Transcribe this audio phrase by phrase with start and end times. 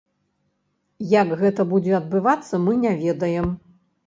[1.11, 3.47] Як гэта будзе адбывацца, мы не ведаем.